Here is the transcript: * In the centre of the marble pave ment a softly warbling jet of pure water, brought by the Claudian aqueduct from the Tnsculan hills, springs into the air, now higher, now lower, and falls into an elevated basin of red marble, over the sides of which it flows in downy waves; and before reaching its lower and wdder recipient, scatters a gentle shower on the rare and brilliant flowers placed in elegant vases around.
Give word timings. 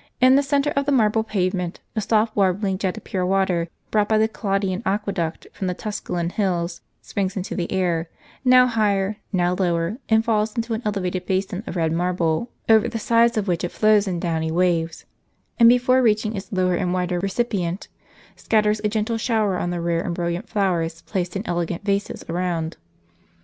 * 0.00 0.20
In 0.26 0.36
the 0.36 0.42
centre 0.44 0.70
of 0.76 0.86
the 0.86 0.92
marble 0.92 1.24
pave 1.24 1.52
ment 1.52 1.80
a 1.96 2.00
softly 2.00 2.34
warbling 2.42 2.78
jet 2.78 2.96
of 2.96 3.02
pure 3.02 3.26
water, 3.26 3.66
brought 3.90 4.08
by 4.08 4.18
the 4.18 4.28
Claudian 4.28 4.84
aqueduct 4.86 5.48
from 5.52 5.66
the 5.66 5.74
Tnsculan 5.74 6.30
hills, 6.30 6.80
springs 7.02 7.36
into 7.36 7.56
the 7.56 7.72
air, 7.72 8.08
now 8.44 8.68
higher, 8.68 9.16
now 9.32 9.52
lower, 9.52 9.98
and 10.08 10.24
falls 10.24 10.54
into 10.54 10.74
an 10.74 10.82
elevated 10.84 11.26
basin 11.26 11.64
of 11.66 11.74
red 11.74 11.90
marble, 11.90 12.50
over 12.68 12.86
the 12.88 13.00
sides 13.00 13.36
of 13.36 13.48
which 13.48 13.64
it 13.64 13.72
flows 13.72 14.06
in 14.06 14.20
downy 14.20 14.52
waves; 14.52 15.06
and 15.58 15.68
before 15.68 16.00
reaching 16.02 16.36
its 16.36 16.52
lower 16.52 16.76
and 16.76 16.94
wdder 16.94 17.20
recipient, 17.20 17.88
scatters 18.36 18.78
a 18.84 18.88
gentle 18.88 19.18
shower 19.18 19.58
on 19.58 19.70
the 19.70 19.80
rare 19.80 20.02
and 20.02 20.14
brilliant 20.14 20.48
flowers 20.48 21.02
placed 21.02 21.34
in 21.34 21.44
elegant 21.46 21.84
vases 21.84 22.24
around. 22.28 22.76